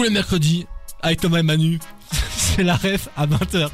tous 0.00 0.04
les 0.04 0.10
mercredis, 0.10 0.66
avec 1.02 1.20
Thomas 1.20 1.40
et 1.40 1.42
Manu, 1.42 1.78
c'est 2.30 2.62
la 2.62 2.74
ref 2.76 3.10
à 3.18 3.26
20h. 3.26 3.68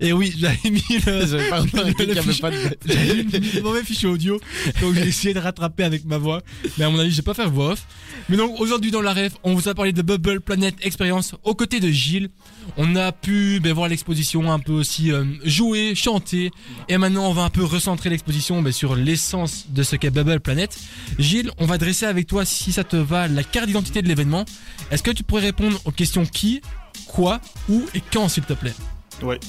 Et 0.00 0.12
oui, 0.12 0.34
j'avais 0.36 0.70
mis 0.70 0.82
le, 1.06 1.26
J'avais 1.26 1.48
pas 1.48 1.60
remarqué 1.60 1.94
qu'il 1.94 2.14
y 2.14 2.18
avait 2.18 2.32
fichier- 2.32 2.40
pas 2.40 2.50
de. 2.50 3.60
mauvais 3.62 3.82
fichier 3.84 4.08
audio, 4.08 4.40
donc 4.80 4.94
j'ai 4.94 5.06
essayé 5.08 5.34
de 5.34 5.38
rattraper 5.40 5.84
avec 5.84 6.04
ma 6.04 6.18
voix. 6.18 6.42
Mais 6.78 6.84
à 6.84 6.90
mon 6.90 6.98
avis, 6.98 7.10
je 7.10 7.16
vais 7.16 7.22
pas 7.22 7.34
faire 7.34 7.50
voix 7.50 7.72
off. 7.72 7.86
Mais 8.28 8.36
donc 8.36 8.60
aujourd'hui 8.60 8.90
dans 8.90 9.02
la 9.02 9.12
ref, 9.12 9.34
on 9.44 9.54
vous 9.54 9.68
a 9.68 9.74
parlé 9.74 9.92
de 9.92 10.02
Bubble 10.02 10.40
Planet 10.40 10.74
Experience 10.82 11.34
aux 11.44 11.54
côtés 11.54 11.80
de 11.80 11.88
Gilles. 11.88 12.28
On 12.76 12.96
a 12.96 13.12
pu 13.12 13.60
ben, 13.60 13.72
voir 13.72 13.88
l'exposition, 13.88 14.52
un 14.52 14.58
peu 14.58 14.72
aussi 14.72 15.12
euh, 15.12 15.24
jouer, 15.44 15.94
chanter. 15.94 16.50
Et 16.88 16.98
maintenant, 16.98 17.28
on 17.30 17.32
va 17.32 17.42
un 17.42 17.50
peu 17.50 17.64
recentrer 17.64 18.10
l'exposition 18.10 18.60
ben, 18.62 18.72
sur 18.72 18.96
l'essence 18.96 19.66
de 19.70 19.82
ce 19.82 19.96
qu'est 19.96 20.10
Bubble 20.10 20.40
Planet. 20.40 20.76
Gilles, 21.18 21.50
on 21.58 21.66
va 21.66 21.78
dresser 21.78 22.06
avec 22.06 22.26
toi, 22.26 22.44
si 22.44 22.72
ça 22.72 22.84
te 22.84 22.96
va, 22.96 23.28
la 23.28 23.44
carte 23.44 23.66
d'identité 23.66 24.02
de 24.02 24.08
l'événement. 24.08 24.44
Est-ce 24.90 25.02
que 25.02 25.10
tu 25.12 25.22
pourrais 25.22 25.42
répondre 25.42 25.80
aux 25.84 25.92
questions 25.92 26.26
qui, 26.26 26.60
quoi, 27.06 27.40
où 27.68 27.84
et 27.94 28.02
quand, 28.12 28.28
s'il 28.28 28.42
te 28.44 28.52
plaît? 28.52 28.74
Ouais. 29.22 29.40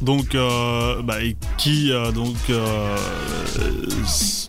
Donc, 0.00 0.34
euh, 0.34 1.02
bah, 1.02 1.22
et 1.22 1.36
qui, 1.58 1.92
euh, 1.92 2.10
donc, 2.10 2.36
euh, 2.48 2.96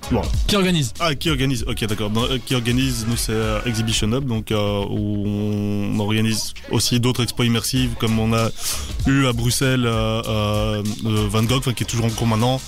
bon. 0.10 0.22
Qui 0.48 0.56
organise? 0.56 0.94
Ah, 1.00 1.14
qui 1.14 1.30
organise? 1.30 1.66
Ok, 1.68 1.86
d'accord. 1.86 2.10
Qui 2.46 2.56
organise 2.56 3.06
Nous, 3.08 3.18
c'est 3.18 3.34
Exhibition 3.66 4.12
Hub, 4.14 4.26
donc 4.26 4.52
où 4.52 5.26
on 5.28 6.00
organise 6.00 6.54
aussi 6.72 7.00
d'autres 7.00 7.24
expos 7.24 7.46
immersives, 7.46 7.92
comme 8.00 8.18
on 8.18 8.34
a 8.34 8.50
eu 9.08 9.26
à 9.26 9.34
Bruxelles 9.34 9.86
Van 9.86 11.44
Gogh, 11.44 11.74
qui 11.74 11.84
est 11.84 11.88
toujours 11.88 12.06
en 12.06 12.10
cours 12.10 12.28
maintenant, 12.28 12.62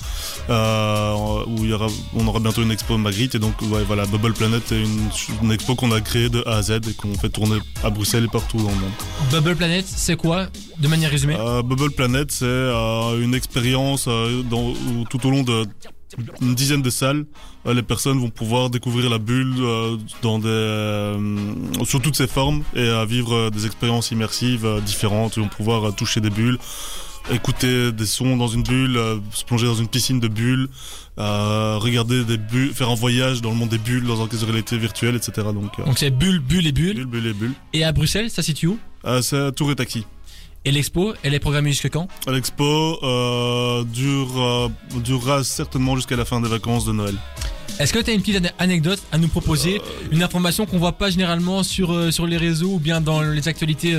où 0.50 1.64
il 1.64 1.70
y 1.70 1.74
aura, 1.74 1.88
on 2.16 2.28
aura 2.28 2.40
bientôt 2.40 2.64
une 2.64 2.72
expo 2.72 2.98
Magritte, 2.98 3.36
et 3.36 3.40
donc 3.40 3.54
ouais, 3.62 3.84
voilà, 3.88 4.06
Bubble 4.06 4.34
Planet 4.34 4.72
est 4.72 4.82
une, 4.82 5.10
une 5.42 5.52
expo 5.52 5.76
qu'on 5.76 5.92
a 5.94 6.02
créée 6.02 6.30
de 6.30 6.44
A 6.46 6.58
à 6.58 6.62
Z 6.62 6.72
et 6.72 6.94
qu'on 6.98 7.14
fait 7.16 7.30
tourner 7.30 7.60
à 7.84 7.90
Bruxelles 7.90 8.26
et 8.26 8.28
partout 8.28 8.58
dans 8.58 8.70
le 8.70 8.76
monde. 8.76 8.92
Bubble 9.32 9.56
Planet, 9.56 9.86
c'est 9.88 10.18
quoi, 10.18 10.48
de 10.80 10.88
manière 10.88 11.12
résumée? 11.12 11.36
Bubble 11.64 11.92
Planet, 11.92 12.32
c'est 12.32 12.73
une 13.22 13.34
expérience 13.36 14.06
euh, 14.08 14.44
dans, 14.44 14.74
tout 15.10 15.26
au 15.28 15.32
long 15.32 15.44
de 15.44 15.66
une 16.42 16.54
dizaine 16.54 16.84
de 16.84 16.92
salles, 16.92 17.26
euh, 17.66 17.74
les 17.74 17.82
personnes 17.82 18.20
vont 18.20 18.30
pouvoir 18.30 18.70
découvrir 18.70 19.10
la 19.10 19.18
bulle 19.18 19.56
euh, 19.60 19.98
dans 20.22 20.38
des, 20.38 21.86
sous 21.86 21.98
toutes 21.98 22.16
ses 22.16 22.28
formes 22.28 22.62
et 22.76 22.88
à 22.88 23.04
vivre 23.06 23.50
des 23.50 23.66
expériences 23.66 24.12
immersives 24.12 24.68
différentes. 24.86 25.38
Ils 25.38 25.44
vont 25.44 25.50
pouvoir 25.50 25.96
toucher 25.96 26.22
des 26.22 26.30
bulles, 26.30 26.60
écouter 27.32 27.92
des 27.92 28.06
sons 28.06 28.38
dans 28.38 28.48
une 28.48 28.62
bulle, 28.62 29.00
se 29.32 29.44
plonger 29.44 29.66
dans 29.66 29.74
une 29.74 29.88
piscine 29.88 30.20
de 30.20 30.28
bulles, 30.28 30.68
regarder 31.18 32.24
des 32.24 32.38
bulles, 32.38 32.74
faire 32.74 32.92
un 32.92 32.96
voyage 32.96 33.42
dans 33.42 33.50
le 33.50 33.56
monde 33.56 33.70
des 33.70 33.80
bulles, 33.80 34.06
dans 34.06 34.22
un 34.22 34.28
casque 34.28 34.42
de 34.42 34.52
réalité 34.52 34.78
virtuelle, 34.78 35.16
etc. 35.16 35.48
Donc, 35.52 35.84
Donc 35.84 35.98
c'est 35.98 36.12
Bulle, 36.12 36.40
Bulle 36.40 36.68
et 36.68 36.72
Bulle. 36.72 36.94
bulles, 36.94 37.06
bulles 37.08 37.28
et 37.28 37.34
bulles. 37.34 37.54
Et 37.74 37.84
à 37.84 37.92
Bruxelles, 37.92 38.30
ça 38.30 38.44
se 38.44 38.48
situe 38.48 38.68
où? 38.68 38.80
Euh, 39.06 39.22
c'est 39.22 39.52
Tour 39.54 39.72
et 39.72 39.76
Taxi. 39.76 40.06
Et 40.66 40.72
l'expo, 40.72 41.14
elle 41.24 41.34
est 41.34 41.40
programmée 41.40 41.72
jusque 41.72 41.90
quand? 41.90 42.08
L'expo 42.28 42.98
euh, 43.04 43.84
dure, 43.84 44.42
euh, 44.42 44.70
durera 45.04 45.44
certainement 45.44 45.96
jusqu'à 45.98 46.16
la 46.16 46.24
fin 46.26 46.40
des 46.40 46.48
vacances 46.48 46.86
de 46.86 46.94
Noël. 46.94 47.16
Est-ce 47.80 47.92
que 47.92 48.00
tu 48.00 48.12
as 48.12 48.14
une 48.14 48.22
petite 48.22 48.38
ane- 48.38 48.52
anecdote 48.60 49.02
à 49.12 49.18
nous 49.18 49.28
proposer? 49.28 49.82
Une 50.12 50.24
information 50.24 50.66
qu'on 50.66 50.78
voit 50.78 50.94
pas 50.94 51.10
généralement 51.10 51.64
sur, 51.64 51.92
euh, 51.92 52.12
sur 52.12 52.28
les 52.28 52.38
réseaux 52.38 52.74
ou 52.76 52.80
bien 52.80 53.02
dans 53.02 53.22
les 53.22 53.48
actualités 53.48 53.94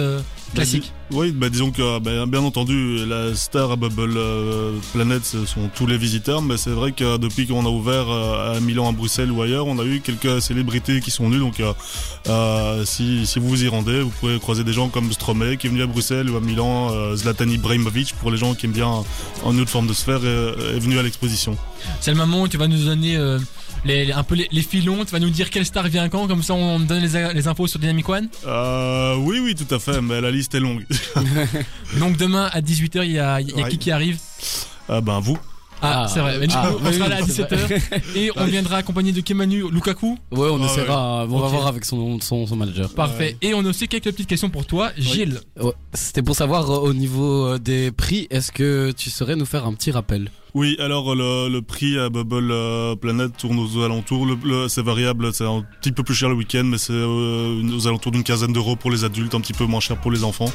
euh, 0.55 0.56
classiques 0.56 0.92
Oui, 1.12 1.33
bah 1.33 1.48
disons 1.48 1.70
que 1.70 1.98
bah, 1.98 2.27
bien 2.27 2.41
entendu, 2.41 3.05
la 3.06 3.34
star 3.34 3.70
à 3.72 3.77
Bubble 3.77 4.14
euh, 4.16 4.78
Planet, 4.92 5.24
ce 5.24 5.44
sont 5.47 5.69
tous 5.74 5.86
les 5.86 5.98
visiteurs, 5.98 6.42
mais 6.42 6.56
c'est 6.56 6.70
vrai 6.70 6.92
que 6.92 7.16
depuis 7.19 7.47
qu'on 7.47 7.64
a 7.66 7.69
ouvert 7.69 8.08
euh, 8.08 8.56
à 8.56 8.60
Milan, 8.60 8.88
à 8.88 8.92
Bruxelles 8.92 9.30
ou 9.30 9.42
ailleurs, 9.42 9.66
on 9.66 9.78
a 9.78 9.84
eu 9.84 10.00
quelques 10.00 10.41
célébrités 10.41 11.00
qui 11.00 11.10
sont 11.10 11.28
venues. 11.28 11.38
Donc, 11.41 11.60
euh, 11.60 11.72
euh, 12.28 12.84
si, 12.84 13.27
si 13.27 13.38
vous 13.38 13.48
vous 13.48 13.64
y 13.64 13.69
rendez, 13.69 14.00
vous 14.00 14.10
pouvez 14.20 14.38
croiser 14.38 14.64
des 14.64 14.72
gens 14.72 14.88
comme 14.88 15.12
Stromae 15.12 15.56
qui 15.56 15.66
est 15.66 15.70
venu 15.70 15.82
à 15.82 15.86
Bruxelles 15.86 16.30
ou 16.30 16.36
à 16.36 16.41
Milan, 16.41 16.91
euh, 16.92 17.16
Zlatan 17.16 17.48
Ibrahimovic 17.48 18.14
pour 18.20 18.30
les 18.30 18.36
gens 18.38 18.54
qui 18.54 18.66
aiment 18.66 18.72
bien 18.72 18.88
en 19.44 19.59
autre 19.59 19.71
forme 19.71 19.86
de 19.86 19.92
sphère 19.92 20.25
est, 20.25 20.76
est 20.76 20.78
venu 20.78 20.98
à 20.98 21.03
l'exposition. 21.03 21.56
C'est 22.00 22.10
le 22.12 22.16
moment 22.16 22.42
où 22.42 22.48
tu 22.48 22.56
vas 22.56 22.69
nous 22.69 22.84
donner 22.84 23.16
euh, 23.16 23.38
les, 23.84 24.12
un 24.12 24.22
peu 24.22 24.34
les, 24.34 24.49
les 24.50 24.62
filons, 24.62 25.05
tu 25.05 25.11
vas 25.12 25.19
nous 25.19 25.31
dire 25.31 25.50
quelle 25.50 25.67
star 25.67 25.87
vient 25.89 26.09
quand, 26.09 26.27
comme 26.27 26.43
ça 26.43 26.55
on 26.55 26.81
donne 26.81 27.03
les, 27.03 27.47
infos 27.49 27.67
sur 27.67 27.78
Dynamic 27.78 28.09
One? 28.09 28.28
Euh, 28.47 29.17
oui, 29.17 29.39
oui, 29.41 29.55
tout 29.55 29.72
à 29.75 29.78
fait, 29.78 30.00
mais 30.00 30.21
la 30.21 30.31
liste 30.31 30.55
est 30.55 30.61
longue. 30.61 30.87
Donc 31.99 32.17
demain 32.17 32.49
à 32.53 32.61
18h, 32.61 33.05
il 33.05 33.12
y 33.12 33.19
a, 33.19 33.41
il 33.41 33.50
y 33.50 33.53
a 33.53 33.65
Ouais. 33.65 33.71
qui 33.71 33.78
qui 33.78 33.91
arrive? 33.91 34.19
Ah 34.89 35.00
ben 35.00 35.21
vous. 35.21 35.39
Ah, 35.82 36.04
Ah, 36.04 36.08
c'est 36.08 36.20
vrai, 36.20 36.38
mais 36.38 36.46
du 36.46 36.54
ah, 36.56 36.68
coup, 36.70 36.78
on 36.84 36.92
sera 36.92 37.08
là 37.08 37.16
à 37.16 37.22
c'est 37.26 37.42
17h 37.42 38.16
et 38.16 38.30
on 38.36 38.44
viendra 38.46 38.76
accompagné 38.78 39.12
de 39.12 39.20
Kemanu 39.20 39.70
Lukaku. 39.70 40.18
Ouais, 40.32 40.48
on 40.50 40.62
Ah, 40.62 40.66
essaiera. 40.66 41.26
On 41.28 41.38
va 41.38 41.48
voir 41.48 41.66
avec 41.66 41.84
son, 41.84 42.18
son, 42.20 42.46
son 42.46 42.56
manager. 42.56 42.88
Parfait. 42.94 43.36
Et 43.42 43.52
on 43.54 43.64
a 43.64 43.68
aussi 43.68 43.86
quelques 43.88 44.04
petites 44.04 44.28
questions 44.28 44.50
pour 44.50 44.64
toi, 44.66 44.90
Gilles. 44.96 45.40
Ouais, 45.60 45.72
C'était 45.92 46.22
pour 46.22 46.36
savoir 46.36 46.70
euh, 46.70 46.78
au 46.78 46.94
niveau 46.94 47.46
euh, 47.46 47.58
des 47.58 47.90
prix, 47.90 48.26
est-ce 48.30 48.50
que 48.52 48.92
tu 48.92 49.10
saurais 49.10 49.36
nous 49.36 49.44
faire 49.46 49.66
un 49.66 49.74
petit 49.74 49.90
rappel? 49.90 50.30
Oui, 50.54 50.76
alors 50.78 51.14
le, 51.16 51.48
le 51.48 51.62
prix 51.62 51.98
à 51.98 52.08
Bubble 52.10 52.50
euh, 52.52 52.94
Planet 52.94 53.36
tourne 53.36 53.58
aux 53.58 53.82
alentours. 53.84 54.24
Le, 54.24 54.36
le- 54.44 54.68
c'est 54.68 54.82
variable, 54.82 55.34
c'est 55.34 55.44
un 55.44 55.64
petit 55.80 55.91
peu 55.91 56.04
plus 56.04 56.14
cher 56.14 56.28
le 56.28 56.36
week-end, 56.36 56.62
mais 56.64 56.78
c'est 56.78 56.92
euh, 56.92 57.60
aux 57.76 57.86
alentours 57.88 58.12
d'une 58.12 58.22
quinzaine 58.22 58.52
d'euros 58.52 58.76
pour 58.76 58.91
les 58.92 59.02
adultes, 59.04 59.34
un 59.34 59.41
petit 59.41 59.52
peu 59.52 59.64
moins 59.64 59.80
cher 59.80 59.96
pour 60.00 60.12
les 60.12 60.22
enfants. 60.22 60.50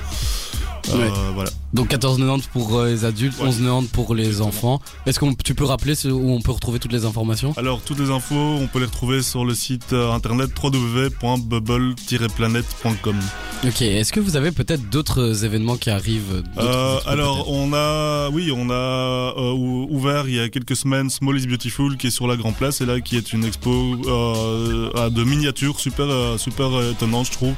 Euh, 0.92 0.98
Ouais. 0.98 1.12
Voilà. 1.36 1.50
Donc 1.74 1.90
14,90 1.92 2.48
pour 2.52 2.78
euh, 2.78 2.88
les 2.90 3.06
adultes, 3.06 3.40
Ouais. 3.40 3.50
11,90 3.50 3.88
pour 3.90 4.16
les 4.16 4.26
Exactement. 4.28 4.50
enfants. 4.50 4.82
Est-ce 5.06 5.20
que 5.20 5.26
tu 5.44 5.54
peux 5.56 5.66
rappeler 5.66 5.94
où 6.08 6.32
on 6.32 6.42
peut 6.42 6.52
retrouver 6.52 6.80
toutes 6.80 6.92
les 6.94 7.06
informations? 7.06 7.54
Alors 7.58 7.82
toutes 7.82 8.00
les 8.00 8.10
infos, 8.10 8.36
on 8.36 8.66
peut 8.68 8.80
les 8.80 8.86
retrouver 8.86 9.22
sur 9.22 9.46
le 9.46 9.54
site 9.54 9.94
euh, 9.94 10.12
internet 10.12 10.50
www.bubble-planet.com. 10.62 13.16
Ok, 13.66 13.81
est-ce 13.81 14.14
que 14.14 14.22
vous 14.22 14.38
avez 14.38 14.52
peut-être 14.52 14.90
d'autres 14.90 15.44
événements 15.44 15.75
qui 15.75 15.90
arrivent 15.90 16.44
Euh, 16.58 16.97
alors 17.06 17.52
on 17.52 17.74
a, 17.74 18.30
oui, 18.30 18.53
on 18.56 18.70
a 18.70 18.74
euh, 18.74 19.52
ou- 19.52 19.86
ouvert 19.90 20.30
il 20.30 20.36
y 20.36 20.40
a 20.40 20.47
quelques 20.47 20.78
semaines 20.78 21.09
Small 21.09 21.38
is 21.38 21.46
Beautiful 21.46 21.98
qui 21.98 22.08
est 22.08 22.09
sur 22.09 22.25
la 22.25 22.38
Grand 22.38 22.53
Place 22.53 22.80
et 22.80 22.86
là 22.86 23.02
qui 23.02 23.18
est 23.18 23.34
une 23.34 23.44
expo 23.44 23.98
euh, 24.08 25.09
de 25.09 25.24
miniatures 25.25 25.78
super 25.81 26.08
super 26.38 26.68
étonnante 26.90 27.25
je 27.25 27.31
trouve, 27.34 27.53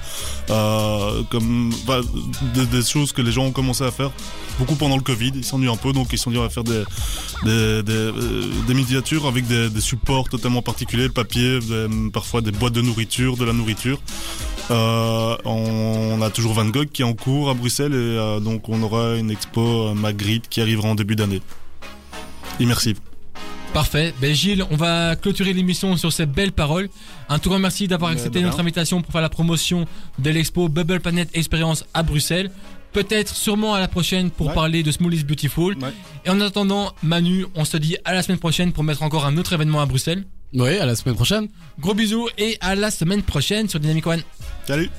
comme 1.29 1.71
bah, 1.85 2.01
des, 2.55 2.65
des 2.65 2.81
choses 2.83 3.11
que 3.11 3.21
les 3.21 3.31
gens 3.31 3.45
ont 3.45 3.51
commencé 3.51 3.83
à 3.83 3.91
faire 3.91 4.09
beaucoup 4.57 4.75
pendant 4.75 4.95
le 4.97 5.03
Covid, 5.03 5.31
ils 5.35 5.45
s'ennuient 5.45 5.69
un 5.69 5.75
peu 5.77 5.93
donc 5.93 6.07
ils 6.13 6.17
se 6.17 6.23
sont 6.23 6.31
dit 6.31 6.37
on 6.39 6.41
va 6.41 6.49
faire 6.49 6.63
des 6.63 6.83
des, 7.43 7.83
des, 7.83 8.11
des 8.67 8.73
miniatures 8.73 9.27
avec 9.27 9.45
des, 9.45 9.69
des 9.69 9.81
supports 9.81 10.29
totalement 10.29 10.63
particuliers, 10.63 11.09
papier, 11.09 11.59
parfois 12.11 12.41
des 12.41 12.51
boîtes 12.51 12.73
de 12.73 12.81
nourriture, 12.81 13.37
de 13.37 13.45
la 13.45 13.53
nourriture. 13.53 13.99
On 16.21 16.25
a 16.25 16.29
toujours 16.29 16.53
Van 16.53 16.65
Gogh 16.65 16.87
qui 16.91 17.01
est 17.01 17.05
en 17.05 17.13
cours 17.13 17.49
à 17.49 17.53
Bruxelles 17.55 17.93
et 17.93 17.95
euh, 17.95 18.39
donc 18.39 18.69
on 18.69 18.81
aura 18.83 19.15
une 19.15 19.31
expo 19.31 19.87
euh, 19.87 19.93
Magritte 19.95 20.47
qui 20.49 20.61
arrivera 20.61 20.87
en 20.89 20.95
début 20.95 21.15
d'année. 21.15 21.41
Immersive. 22.59 22.99
Parfait. 23.73 24.13
Ben 24.21 24.35
Gilles, 24.35 24.63
on 24.69 24.75
va 24.75 25.15
clôturer 25.15 25.53
l'émission 25.53 25.95
sur 25.97 26.11
ces 26.13 26.25
belles 26.27 26.51
paroles. 26.51 26.89
Un 27.29 27.39
tout 27.39 27.49
grand 27.49 27.57
merci 27.59 27.87
d'avoir 27.87 28.11
Ben, 28.11 28.17
accepté 28.17 28.41
notre 28.41 28.59
invitation 28.59 29.01
pour 29.01 29.11
faire 29.11 29.21
la 29.21 29.29
promotion 29.29 29.87
de 30.19 30.29
l'expo 30.29 30.67
Bubble 30.69 30.99
Planet 30.99 31.29
Experience 31.33 31.85
à 31.93 32.03
Bruxelles. 32.03 32.51
Peut-être 32.91 33.33
sûrement 33.33 33.73
à 33.73 33.79
la 33.79 33.87
prochaine 33.87 34.29
pour 34.29 34.47
Ouais. 34.47 34.53
parler 34.53 34.83
de 34.83 34.91
Small 34.91 35.13
is 35.13 35.23
Beautiful. 35.23 35.75
Ouais. 35.81 35.93
Et 36.25 36.29
en 36.29 36.39
attendant, 36.41 36.93
Manu, 37.01 37.45
on 37.55 37.63
se 37.65 37.77
dit 37.77 37.95
à 38.03 38.13
la 38.13 38.21
semaine 38.21 38.37
prochaine 38.39 38.73
pour 38.73 38.83
mettre 38.83 39.01
encore 39.01 39.25
un 39.25 39.37
autre 39.37 39.53
événement 39.53 39.81
à 39.81 39.85
Bruxelles. 39.85 40.25
Oui, 40.53 40.77
à 40.77 40.85
la 40.85 40.95
semaine 40.95 41.15
prochaine. 41.15 41.47
Gros 41.79 41.93
bisous 41.93 42.27
et 42.37 42.57
à 42.59 42.75
la 42.75 42.91
semaine 42.91 43.23
prochaine 43.23 43.69
sur 43.69 43.79
Dynamic 43.79 44.05
One. 44.05 44.21
Salut 44.67 44.89